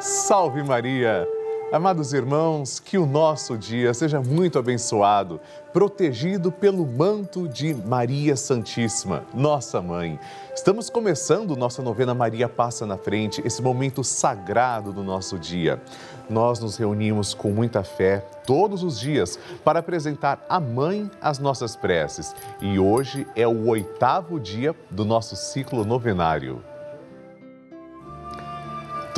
Salve 0.00 0.62
Maria! 0.62 1.26
Amados 1.72 2.12
irmãos, 2.12 2.78
que 2.78 2.96
o 2.96 3.04
nosso 3.04 3.58
dia 3.58 3.92
seja 3.92 4.20
muito 4.20 4.56
abençoado, 4.56 5.40
protegido 5.72 6.52
pelo 6.52 6.86
manto 6.86 7.48
de 7.48 7.74
Maria 7.74 8.36
Santíssima, 8.36 9.24
nossa 9.34 9.82
mãe. 9.82 10.16
Estamos 10.54 10.88
começando 10.88 11.56
nossa 11.56 11.82
novena 11.82 12.14
Maria 12.14 12.48
Passa 12.48 12.86
na 12.86 12.96
Frente, 12.96 13.42
esse 13.44 13.60
momento 13.60 14.04
sagrado 14.04 14.92
do 14.92 15.02
nosso 15.02 15.36
dia. 15.36 15.82
Nós 16.30 16.60
nos 16.60 16.76
reunimos 16.76 17.34
com 17.34 17.50
muita 17.50 17.82
fé 17.82 18.20
todos 18.46 18.84
os 18.84 19.00
dias 19.00 19.36
para 19.64 19.80
apresentar 19.80 20.46
a 20.48 20.60
mãe 20.60 21.10
as 21.20 21.40
nossas 21.40 21.74
preces. 21.74 22.36
E 22.60 22.78
hoje 22.78 23.26
é 23.34 23.48
o 23.48 23.66
oitavo 23.66 24.38
dia 24.38 24.76
do 24.92 25.04
nosso 25.04 25.34
ciclo 25.34 25.84
novenário. 25.84 26.62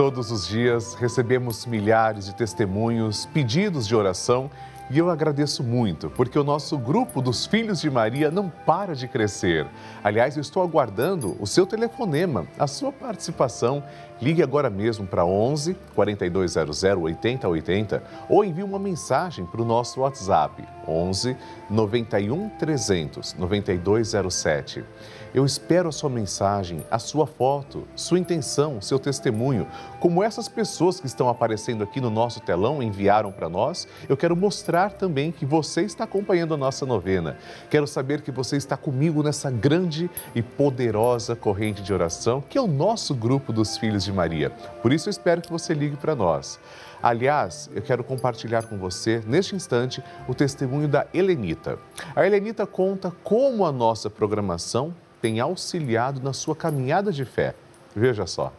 Todos 0.01 0.31
os 0.31 0.49
dias 0.49 0.95
recebemos 0.95 1.67
milhares 1.67 2.25
de 2.25 2.35
testemunhos, 2.35 3.27
pedidos 3.27 3.87
de 3.87 3.95
oração 3.95 4.51
e 4.91 4.99
eu 4.99 5.11
agradeço 5.11 5.63
muito, 5.63 6.09
porque 6.09 6.39
o 6.39 6.43
nosso 6.43 6.79
grupo 6.79 7.21
dos 7.21 7.45
Filhos 7.45 7.83
de 7.83 7.91
Maria 7.91 8.31
não 8.31 8.49
para 8.49 8.95
de 8.95 9.07
crescer. 9.07 9.67
Aliás, 10.03 10.37
eu 10.37 10.41
estou 10.41 10.63
aguardando 10.63 11.37
o 11.39 11.47
seu 11.47 11.67
telefonema, 11.67 12.47
a 12.59 12.67
sua 12.67 12.91
participação. 12.91 13.85
Ligue 14.23 14.43
agora 14.43 14.71
mesmo 14.71 15.07
para 15.07 15.25
11 15.25 15.77
4200 15.95 16.83
8080 16.83 18.03
ou 18.29 18.43
envie 18.43 18.65
uma 18.65 18.79
mensagem 18.79 19.45
para 19.45 19.61
o 19.61 19.67
nosso 19.67 20.01
WhatsApp 20.01 20.65
11 20.89 21.37
91 21.69 22.49
300 22.59 23.35
9207. 23.35 24.83
Eu 25.33 25.45
espero 25.45 25.89
a 25.89 25.93
sua 25.93 26.11
mensagem, 26.11 26.85
a 26.91 26.99
sua 26.99 27.25
foto, 27.25 27.87
sua 27.95 28.19
intenção, 28.19 28.81
seu 28.81 28.99
testemunho. 28.99 29.65
Como 30.01 30.25
essas 30.25 30.49
pessoas 30.49 30.99
que 30.99 31.07
estão 31.07 31.29
aparecendo 31.29 31.85
aqui 31.85 32.01
no 32.01 32.11
nosso 32.11 32.41
telão 32.41 32.83
enviaram 32.83 33.31
para 33.31 33.49
nós, 33.49 33.87
eu 34.09 34.17
quero 34.17 34.35
mostrar 34.35 34.93
também 34.93 35.31
que 35.31 35.47
você 35.47 35.83
está 35.83 36.03
acompanhando 36.03 36.55
a 36.55 36.57
nossa 36.57 36.85
novena. 36.85 37.39
Quero 37.71 37.87
saber 37.87 38.23
que 38.23 38.33
você 38.33 38.57
está 38.57 38.77
comigo 38.77 39.23
nessa 39.23 39.53
grande 39.53 40.11
e 40.35 40.43
poderosa 40.43 41.37
corrente 41.37 41.81
de 41.81 41.93
oração 41.93 42.43
que 42.49 42.59
é 42.59 42.61
o 42.61 42.67
nosso 42.67 43.15
grupo 43.15 43.53
dos 43.53 43.77
Filhos 43.77 44.03
de 44.05 44.13
Maria. 44.13 44.51
Por 44.83 44.93
isso 44.93 45.09
eu 45.09 45.13
espero 45.13 45.41
que 45.41 45.51
você 45.51 45.73
ligue 45.75 45.97
para 45.97 46.17
nós. 46.17 46.59
Aliás, 47.01 47.71
eu 47.75 47.81
quero 47.81 48.03
compartilhar 48.03 48.65
com 48.65 48.77
você, 48.77 49.23
neste 49.27 49.55
instante, 49.55 50.03
o 50.29 50.35
testemunho 50.35 50.89
da 50.89 51.07
Helenita. 51.15 51.79
A 52.17 52.27
Helenita 52.27 52.67
conta 52.67 53.13
como 53.23 53.65
a 53.65 53.73
nossa 53.73 54.11
programação 54.11 54.93
tem 55.21 55.41
auxiliado 55.41 56.21
na 56.21 56.33
sua 56.33 56.57
caminhada 56.57 57.13
de 57.13 57.25
fé. 57.25 57.55
Veja 57.95 58.27
só. 58.27 58.53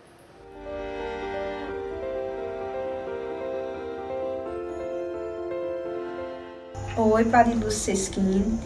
Oi, 6.98 7.26
Padre 7.26 7.56
Lúcio 7.56 7.96
Sesquim. 7.96 8.60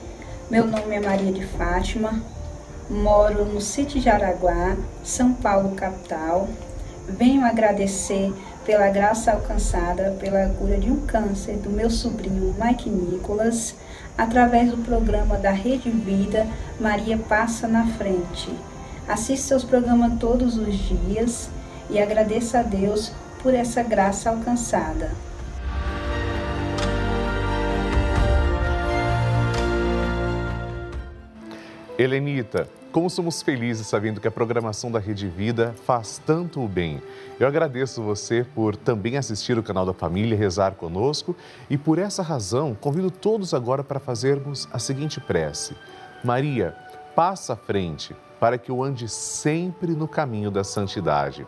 Meu 0.49 0.65
nome 0.65 0.95
é 0.95 0.99
Maria 0.99 1.31
de 1.31 1.45
Fátima. 1.45 2.21
Moro 2.89 3.45
no 3.45 3.61
sítio 3.61 3.99
de 3.99 4.09
Araguá, 4.09 4.75
São 5.03 5.33
Paulo, 5.33 5.75
capital. 5.75 6.47
Venho 7.07 7.45
agradecer 7.45 8.33
pela 8.65 8.89
graça 8.89 9.31
alcançada 9.31 10.17
pela 10.19 10.49
cura 10.49 10.77
de 10.77 10.91
um 10.91 11.05
câncer 11.05 11.57
do 11.57 11.69
meu 11.69 11.89
sobrinho 11.89 12.55
Mike 12.59 12.89
Nicolas 12.89 13.75
através 14.17 14.71
do 14.71 14.77
programa 14.77 15.37
da 15.37 15.51
Rede 15.51 15.89
Vida 15.89 16.47
Maria 16.79 17.17
Passa 17.17 17.67
na 17.67 17.85
Frente. 17.85 18.49
Assista 19.07 19.47
seus 19.47 19.63
programas 19.63 20.19
todos 20.19 20.57
os 20.57 20.75
dias 20.75 21.49
e 21.89 21.99
agradeça 21.99 22.59
a 22.59 22.63
Deus 22.63 23.11
por 23.41 23.53
essa 23.53 23.83
graça 23.83 24.29
alcançada. 24.29 25.11
Helenita, 31.97 32.67
como 32.95 33.09
somos 33.09 33.41
felizes 33.41 33.87
sabendo 33.87 34.21
que 34.21 34.27
a 34.29 34.31
programação 34.31 34.89
da 34.89 34.99
Rede 34.99 35.27
Vida 35.27 35.75
faz 35.83 36.17
tanto 36.25 36.63
o 36.63 36.67
bem. 36.69 37.01
Eu 37.37 37.45
agradeço 37.45 38.01
você 38.01 38.45
por 38.55 38.73
também 38.73 39.17
assistir 39.17 39.57
o 39.57 39.63
canal 39.63 39.85
da 39.85 39.93
família, 39.93 40.37
rezar 40.37 40.75
conosco 40.75 41.35
e 41.69 41.77
por 41.77 41.99
essa 41.99 42.23
razão 42.23 42.73
convido 42.73 43.11
todos 43.11 43.53
agora 43.53 43.83
para 43.83 43.99
fazermos 43.99 44.69
a 44.71 44.79
seguinte 44.79 45.19
prece. 45.19 45.75
Maria, 46.23 46.73
passa 47.13 47.51
à 47.51 47.57
frente 47.57 48.15
para 48.39 48.57
que 48.57 48.71
eu 48.71 48.81
ande 48.81 49.09
sempre 49.09 49.91
no 49.91 50.07
caminho 50.07 50.49
da 50.49 50.63
santidade 50.63 51.45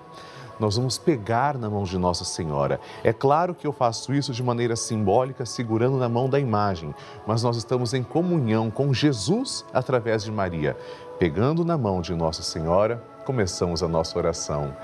nós 0.60 0.78
vamos 0.78 0.98
pegar 0.98 1.58
na 1.58 1.70
mão 1.70 1.84
de 1.84 1.98
Nossa 1.98 2.26
Senhora. 2.26 2.80
É 3.04 3.14
claro 3.14 3.54
que 3.54 3.68
eu 3.68 3.72
faço 3.72 4.14
isso 4.14 4.34
de 4.34 4.44
maneira 4.44 4.76
simbólica, 4.76 5.46
segurando 5.46 5.98
na 5.98 6.10
mão 6.10 6.30
da 6.30 6.40
imagem, 6.40 6.94
mas 7.26 7.44
nós 7.44 7.58
estamos 7.58 7.94
em 7.94 8.04
comunhão 8.04 8.72
com 8.72 8.94
Jesus 8.94 9.66
através 9.74 10.24
de 10.24 10.32
Maria. 10.32 10.76
Pegando 11.20 11.66
na 11.66 11.78
mão 11.78 12.02
de 12.02 12.14
Nossa 12.14 12.44
Senhora, 12.44 13.04
começamos 13.26 13.82
a 13.84 13.88
nossa 13.88 14.18
oração. 14.18 14.76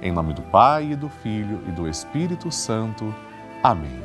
Em 0.00 0.12
nome 0.12 0.32
do 0.32 0.42
Pai, 0.42 0.92
e 0.92 0.96
do 0.96 1.08
Filho 1.08 1.60
e 1.68 1.72
do 1.72 1.88
Espírito 1.88 2.50
Santo. 2.50 3.14
Amém. 3.62 4.02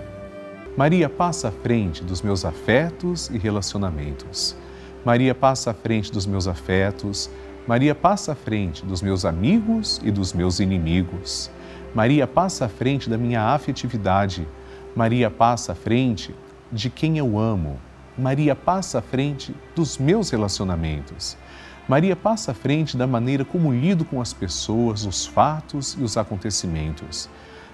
Maria 0.76 1.08
passa 1.08 1.48
à 1.48 1.52
frente 1.52 2.04
dos 2.04 2.22
meus 2.22 2.44
afetos 2.44 3.30
e 3.30 3.38
relacionamentos. 3.38 4.58
Maria 5.06 5.34
passa 5.34 5.72
à 5.72 5.74
frente 5.74 6.12
dos 6.12 6.26
meus 6.26 6.48
afetos 6.48 7.30
Maria 7.68 7.96
passa 7.96 8.34
à 8.34 8.36
frente 8.36 8.86
dos 8.86 9.02
meus 9.02 9.26
amigos 9.26 10.00
e 10.04 10.12
dos 10.12 10.34
meus 10.34 10.60
inimigos. 10.60 11.50
Maria 11.96 12.28
passa 12.28 12.66
à 12.66 12.70
frente 12.70 13.10
da 13.10 13.18
minha 13.18 13.42
afetividade. 13.42 14.48
Maria 14.96 15.32
passa 15.32 15.72
à 15.72 15.76
frente 15.76 16.36
de 16.72 16.92
quem 16.92 17.18
eu 17.18 17.40
amo. 17.40 17.80
Maria 18.16 18.56
passa 18.56 19.00
à 19.00 19.02
frente 19.02 19.56
dos 19.76 19.98
meus 19.98 20.30
relacionamentos. 20.30 21.36
Maria 21.88 22.16
passa 22.16 22.52
à 22.52 22.54
frente 22.54 22.96
da 22.96 23.08
maneira 23.08 23.44
como 23.44 23.74
lido 23.74 24.06
com 24.06 24.22
as 24.22 24.32
pessoas, 24.32 25.04
os 25.04 25.26
fatos 25.26 25.98
e 26.00 26.04
os 26.04 26.18
acontecimentos. 26.18 27.28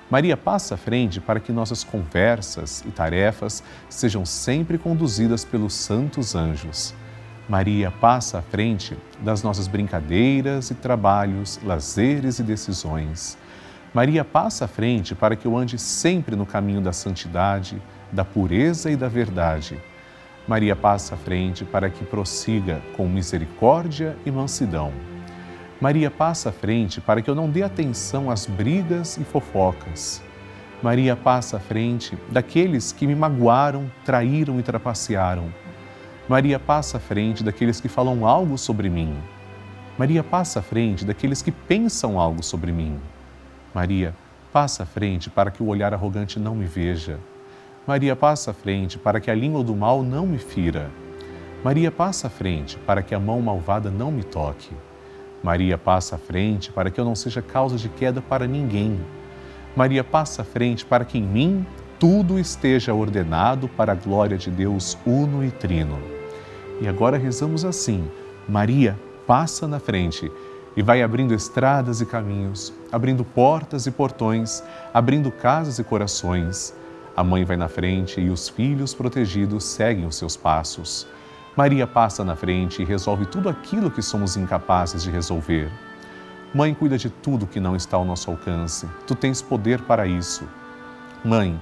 Maria 0.09 0.37
passa 0.37 0.75
à 0.75 0.77
frente 0.77 1.19
para 1.19 1.39
que 1.41 1.51
nossas 1.51 1.83
conversas 1.83 2.81
e 2.87 2.91
tarefas 2.91 3.61
sejam 3.89 4.25
sempre 4.25 4.77
conduzidas 4.77 5.43
pelos 5.43 5.73
santos 5.73 6.33
anjos. 6.33 6.93
Maria 7.49 7.91
passa 7.91 8.39
à 8.39 8.41
frente 8.41 8.97
das 9.19 9.43
nossas 9.43 9.67
brincadeiras 9.67 10.69
e 10.71 10.75
trabalhos, 10.75 11.59
lazeres 11.63 12.39
e 12.39 12.43
decisões. 12.43 13.37
Maria 13.93 14.23
passa 14.23 14.65
à 14.65 14.67
frente 14.67 15.13
para 15.13 15.35
que 15.35 15.45
eu 15.45 15.57
ande 15.57 15.77
sempre 15.77 16.35
no 16.35 16.45
caminho 16.45 16.81
da 16.81 16.93
santidade, 16.93 17.81
da 18.11 18.23
pureza 18.23 18.89
e 18.89 18.95
da 18.95 19.09
verdade. 19.09 19.77
Maria 20.47 20.75
passa 20.75 21.15
à 21.15 21.17
frente 21.17 21.65
para 21.65 21.89
que 21.89 22.05
prossiga 22.05 22.81
com 22.95 23.07
misericórdia 23.07 24.15
e 24.25 24.31
mansidão. 24.31 24.93
Maria 25.79 26.11
passa 26.11 26.49
à 26.49 26.51
frente 26.51 27.01
para 27.01 27.21
que 27.21 27.29
eu 27.29 27.35
não 27.35 27.49
dê 27.49 27.63
atenção 27.63 28.29
às 28.29 28.45
brigas 28.45 29.17
e 29.17 29.23
fofocas. 29.23 30.21
Maria 30.81 31.15
passa 31.15 31.57
à 31.57 31.59
frente 31.59 32.17
daqueles 32.29 32.91
que 32.91 33.05
me 33.05 33.15
magoaram, 33.15 33.91
traíram 34.05 34.59
e 34.59 34.63
trapacearam 34.63 35.51
Maria 36.29 36.59
passa 36.59 36.97
à 36.97 36.99
frente 36.99 37.43
daqueles 37.43 37.81
que 37.81 37.89
falam 37.89 38.25
algo 38.25 38.57
sobre 38.57 38.89
mim. 38.89 39.17
Maria 39.97 40.23
passa 40.23 40.59
à 40.59 40.61
frente 40.61 41.03
daqueles 41.03 41.41
que 41.41 41.51
pensam 41.51 42.19
algo 42.19 42.43
sobre 42.43 42.71
mim. 42.71 42.99
Maria 43.73 44.15
passa 44.53 44.83
à 44.83 44.85
frente 44.85 45.29
para 45.29 45.51
que 45.51 45.63
o 45.63 45.67
olhar 45.67 45.93
arrogante 45.93 46.39
não 46.39 46.55
me 46.55 46.65
veja. 46.65 47.19
Maria 47.87 48.15
passa 48.15 48.51
à 48.51 48.53
frente 48.53 48.97
para 48.97 49.19
que 49.19 49.31
a 49.31 49.35
língua 49.35 49.63
do 49.63 49.75
mal 49.75 50.03
não 50.03 50.27
me 50.27 50.37
fira. 50.37 50.89
Maria 51.63 51.91
passa 51.91 52.27
à 52.27 52.29
frente 52.29 52.77
para 52.77 53.01
que 53.01 53.15
a 53.15 53.19
mão 53.19 53.41
malvada 53.41 53.89
não 53.89 54.11
me 54.11 54.23
toque. 54.23 54.71
Maria 55.43 55.77
passa 55.77 56.15
à 56.15 56.19
frente 56.19 56.71
para 56.71 56.91
que 56.91 56.99
eu 56.99 57.05
não 57.05 57.15
seja 57.15 57.41
causa 57.41 57.77
de 57.77 57.89
queda 57.89 58.21
para 58.21 58.45
ninguém. 58.45 58.99
Maria 59.75 60.03
passa 60.03 60.43
à 60.43 60.45
frente 60.45 60.85
para 60.85 61.03
que 61.03 61.17
em 61.17 61.23
mim 61.23 61.65
tudo 62.01 62.39
esteja 62.39 62.95
ordenado 62.95 63.67
para 63.67 63.91
a 63.91 63.95
glória 63.95 64.35
de 64.35 64.49
Deus 64.49 64.97
uno 65.05 65.45
e 65.45 65.51
trino. 65.51 65.99
E 66.81 66.87
agora 66.87 67.15
rezamos 67.15 67.63
assim: 67.63 68.09
Maria, 68.49 68.99
passa 69.27 69.67
na 69.67 69.79
frente 69.79 70.31
e 70.75 70.81
vai 70.81 71.03
abrindo 71.03 71.31
estradas 71.31 72.01
e 72.01 72.05
caminhos, 72.07 72.73
abrindo 72.91 73.23
portas 73.23 73.85
e 73.85 73.91
portões, 73.91 74.63
abrindo 74.91 75.31
casas 75.31 75.77
e 75.77 75.83
corações. 75.83 76.73
A 77.15 77.23
mãe 77.23 77.45
vai 77.45 77.55
na 77.55 77.67
frente 77.67 78.19
e 78.19 78.31
os 78.31 78.49
filhos 78.49 78.95
protegidos 78.95 79.63
seguem 79.63 80.07
os 80.07 80.15
seus 80.15 80.35
passos. 80.35 81.05
Maria 81.55 81.85
passa 81.85 82.23
na 82.23 82.35
frente 82.35 82.81
e 82.81 82.85
resolve 82.85 83.27
tudo 83.27 83.47
aquilo 83.47 83.91
que 83.91 84.01
somos 84.01 84.35
incapazes 84.35 85.03
de 85.03 85.11
resolver. 85.11 85.71
Mãe, 86.51 86.73
cuida 86.73 86.97
de 86.97 87.11
tudo 87.11 87.45
que 87.45 87.59
não 87.59 87.75
está 87.75 87.95
ao 87.95 88.05
nosso 88.05 88.31
alcance. 88.31 88.87
Tu 89.05 89.13
tens 89.13 89.39
poder 89.39 89.81
para 89.81 90.07
isso. 90.07 90.49
Mãe, 91.23 91.61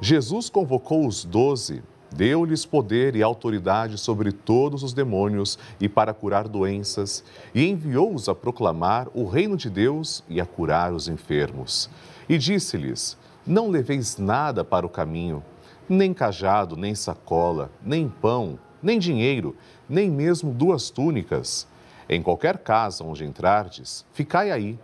Jesus 0.00 0.48
convocou 0.48 1.06
os 1.08 1.24
doze, 1.24 1.82
deu-lhes 2.14 2.64
poder 2.64 3.16
e 3.16 3.22
autoridade 3.22 3.98
sobre 3.98 4.30
todos 4.30 4.84
os 4.84 4.92
demônios 4.92 5.58
e 5.80 5.88
para 5.88 6.14
curar 6.14 6.46
doenças, 6.46 7.24
e 7.52 7.66
enviou-os 7.66 8.28
a 8.28 8.34
proclamar 8.34 9.08
o 9.12 9.26
reino 9.26 9.56
de 9.56 9.68
Deus 9.68 10.22
e 10.28 10.40
a 10.40 10.46
curar 10.46 10.92
os 10.92 11.08
enfermos. 11.08 11.90
E 12.28 12.38
disse-lhes: 12.38 13.18
Não 13.44 13.68
leveis 13.68 14.18
nada 14.18 14.64
para 14.64 14.86
o 14.86 14.90
caminho, 14.90 15.42
nem 15.88 16.14
cajado, 16.14 16.76
nem 16.76 16.94
sacola, 16.94 17.68
nem 17.82 18.08
pão, 18.08 18.56
nem 18.80 19.00
dinheiro, 19.00 19.56
nem 19.88 20.08
mesmo 20.08 20.52
duas 20.52 20.90
túnicas. 20.90 21.66
Em 22.08 22.22
qualquer 22.22 22.58
casa 22.58 23.02
onde 23.02 23.24
entrardes, 23.24 24.06
ficai 24.12 24.52
aí, 24.52 24.78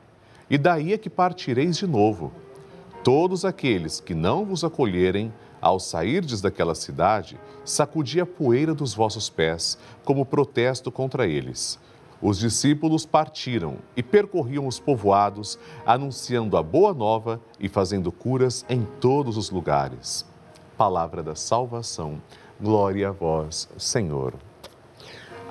e 0.50 0.58
daí 0.58 0.93
é 0.93 0.99
que 0.99 1.08
partireis 1.08 1.76
de 1.76 1.87
novo. 1.87 2.32
Todos 3.04 3.44
aqueles 3.44 4.00
que 4.00 4.14
não 4.14 4.46
vos 4.46 4.64
acolherem, 4.64 5.30
ao 5.60 5.78
sairdes 5.78 6.40
daquela 6.40 6.74
cidade, 6.74 7.38
sacudi 7.62 8.18
a 8.18 8.24
poeira 8.24 8.74
dos 8.74 8.94
vossos 8.94 9.28
pés, 9.28 9.76
como 10.06 10.24
protesto 10.24 10.90
contra 10.90 11.26
eles. 11.26 11.78
Os 12.22 12.38
discípulos 12.38 13.04
partiram 13.04 13.76
e 13.94 14.02
percorriam 14.02 14.66
os 14.66 14.80
povoados, 14.80 15.58
anunciando 15.84 16.56
a 16.56 16.62
boa 16.62 16.94
nova 16.94 17.38
e 17.60 17.68
fazendo 17.68 18.10
curas 18.10 18.64
em 18.70 18.86
todos 19.02 19.36
os 19.36 19.50
lugares. 19.50 20.24
Palavra 20.74 21.22
da 21.22 21.34
salvação. 21.34 22.22
Glória 22.58 23.10
a 23.10 23.12
vós, 23.12 23.68
Senhor. 23.76 24.32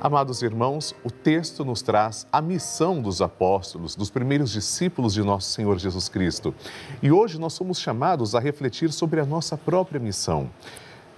Amados 0.03 0.41
irmãos, 0.41 0.93
o 1.01 1.09
texto 1.09 1.63
nos 1.63 1.81
traz 1.81 2.27
a 2.29 2.41
missão 2.41 3.01
dos 3.01 3.21
apóstolos, 3.21 3.95
dos 3.95 4.09
primeiros 4.09 4.51
discípulos 4.51 5.13
de 5.13 5.23
nosso 5.23 5.49
Senhor 5.51 5.79
Jesus 5.79 6.09
Cristo. 6.09 6.53
E 7.01 7.09
hoje 7.09 7.39
nós 7.39 7.53
somos 7.53 7.79
chamados 7.79 8.35
a 8.35 8.39
refletir 8.41 8.91
sobre 8.91 9.21
a 9.21 9.25
nossa 9.25 9.55
própria 9.55 10.01
missão. 10.01 10.49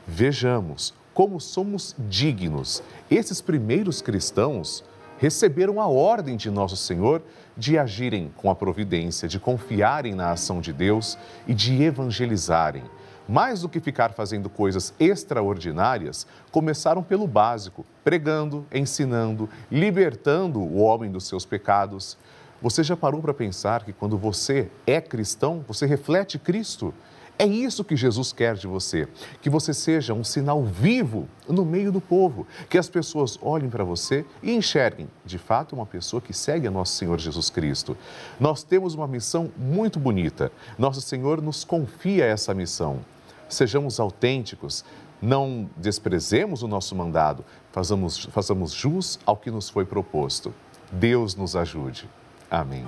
Vejamos 0.06 0.94
como 1.16 1.42
somos 1.42 1.96
dignos. 2.08 2.84
Esses 3.10 3.42
primeiros 3.42 4.04
cristãos 4.04 4.84
receberam 5.18 5.82
a 5.82 5.88
ordem 5.88 6.38
de 6.38 6.52
nosso 6.52 6.78
Senhor 6.78 7.24
de 7.58 7.80
agirem 7.80 8.32
com 8.38 8.52
a 8.52 8.56
providência, 8.56 9.28
de 9.28 9.40
confiarem 9.40 10.14
na 10.14 10.30
ação 10.30 10.62
de 10.62 10.72
Deus 10.72 11.18
e 11.48 11.56
de 11.56 11.82
evangelizarem 11.82 12.84
mais 13.28 13.62
do 13.62 13.70
que 13.70 13.80
ficar 13.80 14.14
fazendo 14.14 14.50
coisas 14.50 14.94
extraordinárias, 15.00 16.28
começaram 16.52 17.02
pelo 17.02 17.28
básico, 17.28 17.86
pregando, 18.04 18.66
ensinando, 18.74 19.50
libertando 19.72 20.60
o 20.60 20.78
homem 20.78 21.12
dos 21.12 21.28
seus 21.28 21.46
pecados. 21.46 22.18
Você 22.62 22.84
já 22.84 22.96
parou 22.96 23.22
para 23.22 23.34
pensar 23.34 23.84
que 23.84 23.94
quando 23.94 24.18
você 24.18 24.70
é 24.88 25.02
cristão, 25.02 25.64
você 25.68 25.86
reflete 25.86 26.40
Cristo? 26.40 26.94
É 27.38 27.46
isso 27.46 27.84
que 27.84 27.98
Jesus 27.98 28.32
quer 28.32 28.56
de 28.56 28.66
você, 28.66 29.10
que 29.42 29.50
você 29.50 29.74
seja 29.74 30.14
um 30.14 30.24
sinal 30.24 30.64
vivo 30.64 31.28
no 31.50 31.66
meio 31.66 31.92
do 31.92 32.00
povo, 32.00 32.48
que 32.70 32.78
as 32.78 32.88
pessoas 32.88 33.38
olhem 33.42 33.70
para 33.70 33.84
você 33.84 34.24
e 34.42 34.54
enxerguem, 34.54 35.10
de 35.26 35.38
fato, 35.38 35.76
uma 35.76 35.86
pessoa 35.86 36.22
que 36.22 36.32
segue 36.32 36.66
a 36.66 36.72
nosso 36.72 36.94
Senhor 36.94 37.20
Jesus 37.20 37.50
Cristo. 37.50 37.98
Nós 38.40 38.64
temos 38.64 38.96
uma 38.96 39.06
missão 39.06 39.52
muito 39.58 40.00
bonita. 40.00 40.50
Nosso 40.78 41.02
Senhor 41.02 41.42
nos 41.42 41.66
confia 41.66 42.24
essa 42.24 42.54
missão 42.54 43.02
sejamos 43.50 44.00
autênticos, 44.00 44.84
não 45.22 45.70
desprezemos 45.78 46.62
o 46.62 46.68
nosso 46.68 46.96
mandado, 46.96 47.44
façamos, 47.72 48.26
façamos 48.26 48.72
jus 48.72 49.20
ao 49.26 49.38
que 49.38 49.50
nos 49.50 49.70
foi 49.70 49.86
proposto. 49.86 50.54
Deus 50.92 51.36
nos 51.36 51.56
ajude. 51.56 52.10
Amém. 52.50 52.86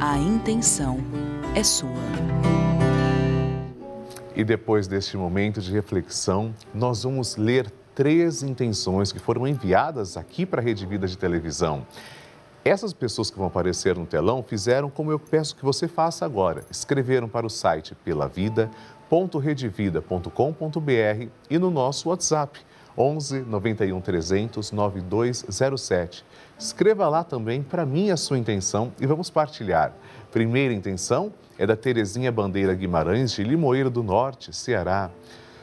A 0.00 0.16
intenção 0.18 0.98
é 1.54 1.62
sua. 1.62 1.90
E 4.34 4.44
depois 4.44 4.86
deste 4.88 5.16
momento 5.16 5.60
de 5.60 5.70
reflexão, 5.72 6.54
nós 6.72 7.02
vamos 7.02 7.36
ler 7.36 7.70
três 7.94 8.42
intenções 8.42 9.12
que 9.12 9.18
foram 9.18 9.46
enviadas 9.46 10.16
aqui 10.16 10.46
para 10.46 10.62
a 10.62 10.64
Rede 10.64 10.86
Vida 10.86 11.06
de 11.06 11.18
Televisão. 11.18 11.86
Essas 12.64 12.92
pessoas 12.92 13.30
que 13.30 13.38
vão 13.38 13.46
aparecer 13.46 13.96
no 13.96 14.06
telão 14.06 14.42
fizeram 14.42 14.88
como 14.88 15.10
eu 15.10 15.18
peço 15.18 15.56
que 15.56 15.64
você 15.64 15.88
faça 15.88 16.24
agora. 16.24 16.64
Escreveram 16.70 17.28
para 17.28 17.46
o 17.46 17.50
site 17.50 17.94
Pela 17.94 18.28
Vida 18.28 18.70
www.redevida.com.br 19.10 21.28
e 21.50 21.58
no 21.58 21.68
nosso 21.68 22.10
WhatsApp 22.10 22.60
11 22.96 23.40
91 23.40 24.00
300 24.00 24.70
9207. 24.70 26.24
Escreva 26.56 27.08
lá 27.08 27.24
também 27.24 27.62
para 27.62 27.84
mim 27.84 28.10
a 28.10 28.16
sua 28.16 28.38
intenção 28.38 28.92
e 29.00 29.06
vamos 29.06 29.28
partilhar. 29.28 29.92
Primeira 30.30 30.72
intenção 30.72 31.32
é 31.58 31.66
da 31.66 31.76
Terezinha 31.76 32.30
Bandeira 32.30 32.72
Guimarães, 32.72 33.32
de 33.32 33.42
Limoeiro 33.42 33.90
do 33.90 34.04
Norte, 34.04 34.54
Ceará. 34.54 35.10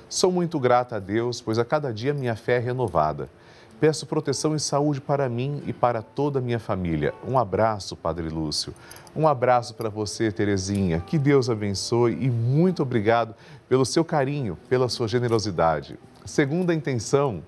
Sou 0.10 0.32
muito 0.32 0.60
grata 0.60 0.98
a 0.98 1.00
Deus, 1.00 1.39
pois 1.39 1.58
a 1.58 1.66
cada 1.66 1.94
dia 1.94 2.13
minha 2.13 2.36
fé 2.36 2.58
é 2.58 2.60
renovada. 2.60 3.30
Peço 3.79 4.07
proteção 4.07 4.55
e 4.55 4.60
saúde 4.60 5.00
para 5.00 5.29
mim 5.29 5.62
e 5.67 5.72
para 5.72 6.01
toda 6.01 6.39
a 6.39 6.41
minha 6.41 6.57
família. 6.57 7.13
Um 7.27 7.38
abraço, 7.38 7.96
Padre 7.96 8.27
Lúcio. 8.27 8.74
Um 9.15 9.27
abraço 9.27 9.75
para 9.75 9.88
você, 9.88 10.31
Terezinha. 10.31 11.00
Que 11.00 11.19
Deus 11.19 11.48
abençoe 11.48 12.13
e 12.13 12.27
muito 12.27 12.81
obrigado 12.81 13.36
pelo 13.69 13.86
seu 13.86 14.03
carinho, 14.03 14.57
pela 14.67 14.89
sua 14.89 15.07
generosidade. 15.07 16.00
Segunda 16.25 16.74
intenção, 16.74 17.43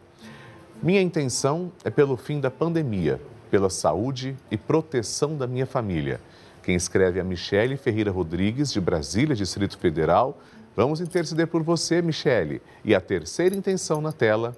minha 0.83 1.01
intenção 1.01 1.71
é 1.83 1.89
pelo 1.89 2.15
fim 2.15 2.39
da 2.39 2.51
pandemia, 2.51 3.19
pela 3.50 3.69
saúde 3.69 4.38
e 4.51 4.57
proteção 4.57 5.36
da 5.36 5.48
minha 5.48 5.65
família. 5.65 6.21
Quem 6.62 6.75
escreve 6.75 7.17
é 7.17 7.21
a 7.24 7.25
Michele 7.25 7.75
Ferreira 7.75 8.12
Rodrigues, 8.12 8.71
de 8.71 8.79
Brasília, 8.79 9.36
Distrito 9.36 9.79
Federal. 9.79 10.38
Vamos 10.75 11.01
interceder 11.01 11.48
por 11.48 11.63
você, 11.63 12.03
Michele. 12.03 12.62
E 12.86 12.93
a 12.93 13.01
terceira 13.01 13.55
intenção 13.55 14.00
na 14.00 14.12
tela 14.12 14.55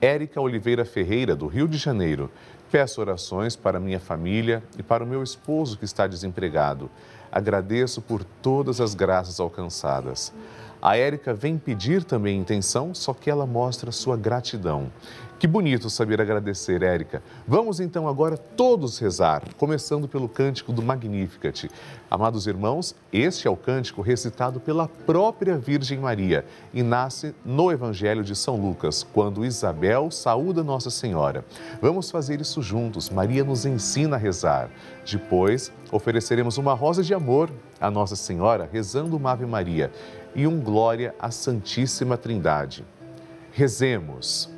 Érica 0.00 0.40
Oliveira 0.40 0.84
Ferreira, 0.84 1.34
do 1.34 1.48
Rio 1.48 1.66
de 1.66 1.76
Janeiro. 1.76 2.30
Peço 2.70 3.00
orações 3.00 3.56
para 3.56 3.80
minha 3.80 3.98
família 3.98 4.62
e 4.78 4.82
para 4.82 5.02
o 5.02 5.06
meu 5.06 5.22
esposo 5.24 5.76
que 5.76 5.84
está 5.84 6.06
desempregado. 6.06 6.88
Agradeço 7.32 8.00
por 8.00 8.22
todas 8.22 8.80
as 8.80 8.94
graças 8.94 9.40
alcançadas. 9.40 10.32
A 10.80 10.96
Érica 10.96 11.34
vem 11.34 11.58
pedir 11.58 12.04
também 12.04 12.38
intenção, 12.38 12.94
só 12.94 13.12
que 13.12 13.28
ela 13.28 13.44
mostra 13.44 13.90
sua 13.90 14.16
gratidão. 14.16 14.92
Que 15.38 15.46
bonito 15.46 15.88
saber 15.88 16.20
agradecer, 16.20 16.82
Érica. 16.82 17.22
Vamos 17.46 17.78
então 17.78 18.08
agora 18.08 18.36
todos 18.36 18.98
rezar, 18.98 19.44
começando 19.56 20.08
pelo 20.08 20.28
cântico 20.28 20.72
do 20.72 20.82
Magnificat. 20.82 21.70
Amados 22.10 22.48
irmãos, 22.48 22.92
este 23.12 23.46
é 23.46 23.50
o 23.50 23.56
cântico 23.56 24.02
recitado 24.02 24.58
pela 24.58 24.88
própria 24.88 25.56
Virgem 25.56 26.00
Maria 26.00 26.44
e 26.74 26.82
nasce 26.82 27.36
no 27.44 27.70
Evangelho 27.70 28.24
de 28.24 28.34
São 28.34 28.56
Lucas, 28.56 29.06
quando 29.14 29.44
Isabel 29.44 30.10
saúda 30.10 30.64
Nossa 30.64 30.90
Senhora. 30.90 31.44
Vamos 31.80 32.10
fazer 32.10 32.40
isso 32.40 32.60
juntos. 32.60 33.08
Maria 33.08 33.44
nos 33.44 33.64
ensina 33.64 34.16
a 34.16 34.18
rezar. 34.18 34.68
Depois, 35.08 35.70
ofereceremos 35.92 36.58
uma 36.58 36.74
rosa 36.74 37.04
de 37.04 37.14
amor 37.14 37.48
à 37.80 37.88
Nossa 37.88 38.16
Senhora, 38.16 38.68
rezando 38.72 39.16
uma 39.16 39.30
Ave 39.30 39.46
Maria 39.46 39.92
e 40.34 40.48
um 40.48 40.58
glória 40.60 41.14
à 41.16 41.30
Santíssima 41.30 42.16
Trindade. 42.16 42.84
Rezemos. 43.52 44.57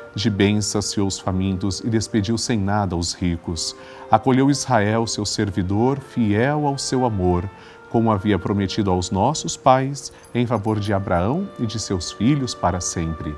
De 0.13 0.29
bens 0.29 0.65
saciou 0.65 1.07
os 1.07 1.19
famintos 1.19 1.79
e 1.79 1.89
despediu 1.89 2.37
sem 2.37 2.59
nada 2.59 2.95
os 2.95 3.13
ricos. 3.13 3.75
Acolheu 4.09 4.51
Israel, 4.51 5.07
seu 5.07 5.25
servidor, 5.25 5.99
fiel 5.99 6.67
ao 6.67 6.77
seu 6.77 7.05
amor, 7.05 7.49
como 7.89 8.11
havia 8.11 8.37
prometido 8.37 8.91
aos 8.91 9.09
nossos 9.09 9.55
pais, 9.55 10.11
em 10.33 10.45
favor 10.45 10.79
de 10.79 10.93
Abraão 10.93 11.47
e 11.59 11.65
de 11.65 11.79
seus 11.79 12.11
filhos 12.11 12.53
para 12.53 12.81
sempre. 12.81 13.33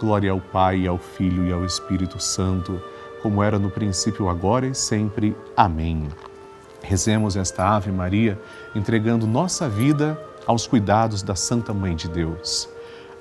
Glória 0.00 0.30
ao 0.30 0.40
Pai, 0.40 0.86
ao 0.86 0.98
Filho 0.98 1.46
e 1.46 1.52
ao 1.52 1.64
Espírito 1.64 2.20
Santo, 2.20 2.80
como 3.20 3.42
era 3.42 3.58
no 3.58 3.70
princípio, 3.70 4.28
agora 4.28 4.66
e 4.66 4.74
sempre. 4.74 5.36
Amém. 5.56 6.08
Rezemos 6.82 7.36
esta 7.36 7.64
Ave 7.76 7.92
Maria, 7.92 8.40
entregando 8.74 9.26
nossa 9.26 9.68
vida 9.68 10.20
aos 10.46 10.66
cuidados 10.66 11.22
da 11.22 11.36
Santa 11.36 11.72
Mãe 11.72 11.94
de 11.94 12.08
Deus. 12.08 12.68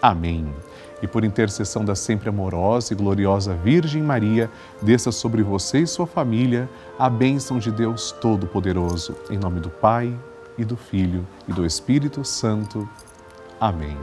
Amém 0.00 0.52
e 1.02 1.06
por 1.06 1.24
intercessão 1.24 1.84
da 1.84 1.94
sempre 1.94 2.28
amorosa 2.28 2.92
e 2.92 2.96
gloriosa 2.96 3.54
Virgem 3.54 4.02
Maria, 4.02 4.50
desça 4.80 5.12
sobre 5.12 5.42
você 5.42 5.80
e 5.80 5.86
sua 5.86 6.06
família 6.06 6.68
a 6.98 7.08
bênção 7.10 7.58
de 7.58 7.70
Deus 7.70 8.12
Todo-Poderoso. 8.12 9.14
Em 9.30 9.36
nome 9.36 9.60
do 9.60 9.68
Pai, 9.68 10.16
e 10.58 10.64
do 10.64 10.76
Filho, 10.76 11.26
e 11.46 11.52
do 11.52 11.66
Espírito 11.66 12.24
Santo. 12.24 12.88
Amém. 13.60 13.96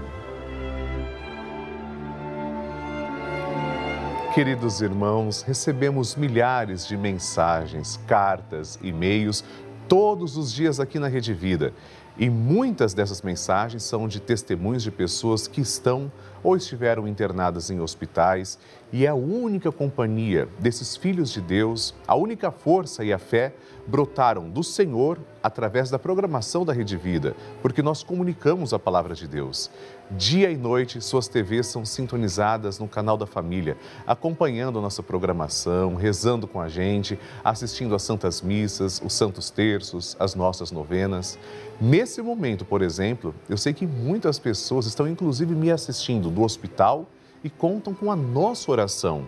Queridos 4.34 4.82
irmãos, 4.82 5.44
recebemos 5.44 6.16
milhares 6.16 6.88
de 6.88 6.98
mensagens, 6.98 8.00
cartas, 8.08 8.80
e-mails 8.82 9.44
todos 9.88 10.38
os 10.38 10.52
dias 10.52 10.80
aqui 10.80 10.98
na 10.98 11.08
Rede 11.08 11.34
Vida. 11.34 11.74
E 12.15 12.29
muitas 12.29 12.93
dessas 12.93 13.24
mensagens 13.24 13.84
são 13.84 14.08
de 14.08 14.20
testemunhos 14.20 14.84
de 14.84 14.91
pessoas 14.91 15.48
que 15.48 15.62
estão 15.62 16.12
ou 16.43 16.55
estiveram 16.55 17.08
internadas 17.08 17.72
em 17.72 17.79
hospitais, 17.79 18.60
e 18.91 19.05
é 19.05 19.10
a 19.10 19.15
única 19.15 19.72
companhia 19.72 20.48
desses 20.60 20.96
filhos 20.96 21.32
de 21.32 21.41
Deus, 21.41 21.96
a 22.08 22.15
única 22.15 22.51
força 22.51 23.03
e 23.03 23.12
a 23.12 23.17
fé 23.17 23.55
brotaram 23.86 24.50
do 24.50 24.63
Senhor 24.63 25.20
através 25.42 25.90
da 25.90 26.00
programação 26.00 26.63
da 26.63 26.72
Rede 26.72 26.96
Vida, 26.96 27.36
porque 27.62 27.82
nós 27.82 28.02
comunicamos 28.02 28.74
a 28.74 28.80
palavra 28.80 29.13
de 29.13 29.28
Deus. 29.28 29.70
Dia 30.12 30.52
e 30.52 30.58
noite, 30.58 31.02
suas 31.02 31.28
TVs 31.28 31.68
são 31.68 31.84
sintonizadas 31.84 32.80
no 32.80 32.88
canal 32.88 33.18
da 33.18 33.25
família, 33.25 33.78
acompanhando 34.06 34.80
a 34.80 34.82
nossa 34.82 35.04
programação, 35.04 35.96
rezando 35.96 36.48
com 36.48 36.62
a 36.62 36.70
gente, 36.70 37.20
assistindo 37.44 37.96
às 37.96 38.04
santas 38.04 38.42
missas, 38.42 39.02
os 39.04 39.13
santos 39.13 39.50
terços, 39.50 40.16
as 40.20 40.36
nossas 40.36 40.72
novenas. 40.72 41.38
Nesse 41.80 42.22
momento, 42.22 42.63
por 42.63 42.82
exemplo, 42.82 43.34
eu 43.50 43.58
sei 43.58 43.74
que 43.74 43.86
muitas 43.88 44.40
pessoas 44.40 44.86
estão 44.86 45.08
inclusive 45.08 45.54
me 45.54 45.72
assistindo 45.72 46.30
do 46.30 46.44
hospital 46.44 47.08
e 47.44 47.50
contam 47.50 47.94
com 47.94 48.12
a 48.12 48.16
nossa 48.16 48.72
oração. 48.72 49.28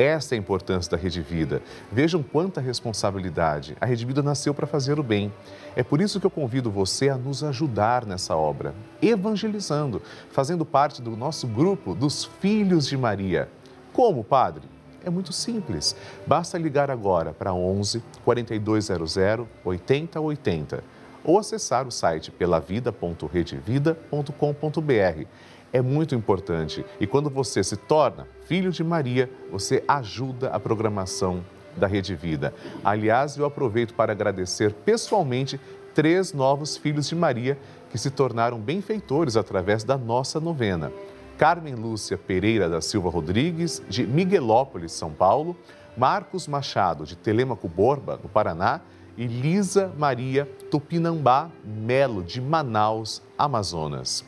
Essa 0.00 0.34
é 0.34 0.36
a 0.36 0.38
importância 0.38 0.90
da 0.90 0.96
Rede 0.96 1.20
Vida. 1.20 1.60
Vejam 1.92 2.22
quanta 2.22 2.58
responsabilidade. 2.58 3.76
A 3.78 3.84
Rede 3.84 4.06
Vida 4.06 4.22
nasceu 4.22 4.54
para 4.54 4.66
fazer 4.66 4.98
o 4.98 5.02
bem. 5.02 5.30
É 5.76 5.82
por 5.82 6.00
isso 6.00 6.18
que 6.18 6.24
eu 6.24 6.30
convido 6.30 6.70
você 6.70 7.10
a 7.10 7.18
nos 7.18 7.44
ajudar 7.44 8.06
nessa 8.06 8.34
obra, 8.34 8.74
evangelizando, 9.02 10.00
fazendo 10.30 10.64
parte 10.64 11.02
do 11.02 11.10
nosso 11.10 11.46
grupo 11.46 11.94
dos 11.94 12.24
Filhos 12.24 12.86
de 12.86 12.96
Maria. 12.96 13.46
Como, 13.92 14.24
Padre? 14.24 14.62
É 15.04 15.10
muito 15.10 15.34
simples. 15.34 15.94
Basta 16.26 16.56
ligar 16.56 16.90
agora 16.90 17.34
para 17.34 17.52
11 17.52 18.02
4200 18.24 19.18
8080 19.62 20.82
ou 21.22 21.38
acessar 21.38 21.86
o 21.86 21.90
site 21.90 22.30
pelavida.redevida.com.br 22.30 25.26
é 25.72 25.80
muito 25.80 26.14
importante. 26.14 26.84
E 27.00 27.06
quando 27.06 27.30
você 27.30 27.62
se 27.62 27.76
torna 27.76 28.26
filho 28.44 28.70
de 28.70 28.82
Maria, 28.82 29.30
você 29.50 29.84
ajuda 29.86 30.48
a 30.50 30.58
programação 30.58 31.44
da 31.76 31.86
Rede 31.86 32.14
Vida. 32.14 32.52
Aliás, 32.84 33.36
eu 33.36 33.44
aproveito 33.44 33.94
para 33.94 34.12
agradecer 34.12 34.72
pessoalmente 34.72 35.60
três 35.94 36.32
novos 36.32 36.76
filhos 36.76 37.08
de 37.08 37.14
Maria 37.14 37.58
que 37.90 37.98
se 37.98 38.10
tornaram 38.10 38.58
benfeitores 38.58 39.36
através 39.36 39.84
da 39.84 39.96
nossa 39.96 40.40
novena. 40.40 40.92
Carmen 41.38 41.74
Lúcia 41.74 42.18
Pereira 42.18 42.68
da 42.68 42.80
Silva 42.80 43.08
Rodrigues, 43.08 43.82
de 43.88 44.06
Miguelópolis, 44.06 44.92
São 44.92 45.10
Paulo, 45.10 45.56
Marcos 45.96 46.46
Machado, 46.46 47.04
de 47.04 47.16
Telemaco 47.16 47.68
Borba, 47.68 48.18
no 48.22 48.28
Paraná, 48.28 48.80
e 49.16 49.26
Lisa 49.26 49.92
Maria 49.98 50.48
Tupinambá 50.70 51.50
Melo, 51.64 52.22
de 52.22 52.40
Manaus, 52.40 53.22
Amazonas. 53.36 54.24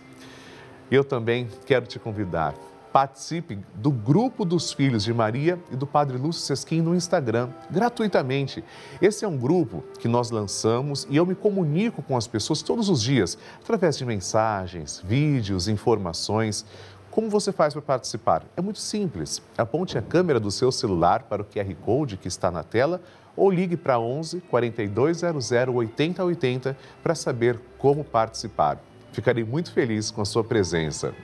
Eu 0.93 1.03
também 1.03 1.49
quero 1.65 1.87
te 1.87 1.99
convidar. 1.99 2.55
Participe 2.93 3.59
do 3.77 3.91
grupo 3.91 4.45
dos 4.45 4.75
Filhos 4.75 5.03
de 5.03 5.15
Maria 5.15 5.59
e 5.71 5.75
do 5.75 5.87
Padre 5.87 6.19
Lúcio 6.19 6.43
Sesquim 6.43 6.83
no 6.83 6.95
Instagram, 6.95 7.49
gratuitamente. 7.71 8.63
Esse 9.01 9.25
é 9.25 9.29
um 9.29 9.39
grupo 9.39 9.83
que 9.99 10.07
nós 10.07 10.31
lançamos 10.31 11.07
e 11.09 11.17
eu 11.17 11.25
me 11.25 11.35
comunico 11.35 12.03
com 12.03 12.15
as 12.15 12.27
pessoas 12.27 12.61
todos 12.61 12.91
os 12.91 13.01
dias, 13.01 13.39
através 13.63 13.97
de 13.97 14.05
mensagens, 14.05 15.03
vídeos, 15.03 15.67
informações. 15.67 16.67
Como 17.11 17.31
você 17.31 17.53
faz 17.53 17.73
para 17.73 17.81
participar? 17.81 18.45
É 18.55 18.61
muito 18.61 18.79
simples. 18.79 19.41
Aponte 19.57 19.97
a 19.97 20.03
câmera 20.03 20.39
do 20.39 20.51
seu 20.51 20.71
celular 20.71 21.23
para 21.23 21.41
o 21.41 21.47
QR 21.47 21.75
Code 21.77 22.19
que 22.19 22.29
está 22.29 22.51
na 22.51 22.63
tela 22.63 23.01
ou 23.35 23.51
ligue 23.51 23.79
para 23.79 23.99
11 23.99 24.43
4200 24.43 25.51
8080 25.75 26.77
para 27.03 27.15
saber 27.15 27.59
como 27.79 28.05
participar. 28.05 28.92
Ficarei 29.13 29.45
muito 29.45 29.73
feliz 29.73 30.11
com 30.11 30.23
a 30.23 30.25
sua 30.25 30.43
presença. 30.43 31.15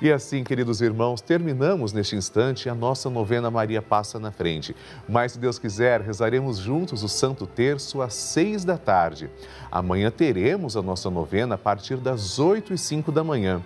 E 0.00 0.12
assim, 0.12 0.44
queridos 0.44 0.82
irmãos, 0.82 1.22
terminamos 1.22 1.92
neste 1.92 2.16
instante 2.16 2.68
a 2.68 2.74
nossa 2.74 3.08
novena 3.08 3.50
Maria 3.50 3.80
Passa 3.80 4.18
na 4.18 4.30
Frente. 4.30 4.76
Mas, 5.08 5.32
se 5.32 5.38
Deus 5.38 5.58
quiser, 5.58 6.02
rezaremos 6.02 6.58
juntos 6.58 7.02
o 7.02 7.08
Santo 7.08 7.46
Terço 7.46 8.02
às 8.02 8.12
seis 8.12 8.62
da 8.62 8.76
tarde. 8.76 9.30
Amanhã 9.70 10.10
teremos 10.10 10.76
a 10.76 10.82
nossa 10.82 11.08
novena 11.08 11.54
a 11.54 11.58
partir 11.58 11.96
das 11.96 12.38
oito 12.38 12.74
e 12.74 12.78
cinco 12.78 13.10
da 13.10 13.24
manhã. 13.24 13.62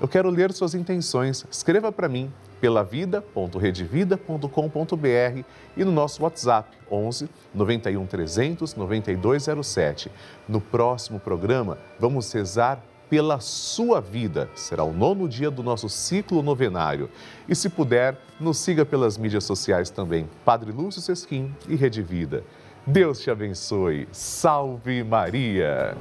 Eu 0.00 0.08
quero 0.08 0.30
ler 0.30 0.50
suas 0.52 0.74
intenções. 0.74 1.44
Escreva 1.50 1.92
para 1.92 2.08
mim 2.08 2.32
pelavida.redevida.com.br 2.60 5.44
e 5.76 5.84
no 5.84 5.92
nosso 5.92 6.22
WhatsApp 6.22 6.74
11 6.90 7.28
91 7.54 8.06
300 8.06 8.74
9207. 8.74 10.10
No 10.48 10.60
próximo 10.60 11.20
programa, 11.20 11.78
vamos 11.98 12.32
rezar 12.32 12.82
pela 13.08 13.40
sua 13.40 14.00
vida. 14.00 14.48
Será 14.54 14.84
o 14.84 14.92
nono 14.92 15.28
dia 15.28 15.50
do 15.50 15.62
nosso 15.62 15.88
ciclo 15.88 16.42
novenário. 16.42 17.08
E 17.48 17.54
se 17.54 17.68
puder, 17.68 18.18
nos 18.40 18.58
siga 18.58 18.84
pelas 18.84 19.16
mídias 19.16 19.44
sociais 19.44 19.90
também. 19.90 20.28
Padre 20.44 20.72
Lúcio 20.72 21.00
Sesquim 21.00 21.54
e 21.68 21.76
Rede 21.76 22.02
Vida. 22.02 22.42
Deus 22.86 23.20
te 23.20 23.30
abençoe. 23.30 24.08
Salve 24.12 25.02
Maria! 25.02 25.96